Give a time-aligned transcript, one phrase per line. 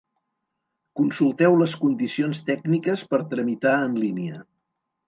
[0.99, 4.45] Consulteu les condicions tècniques per tramitar en línia.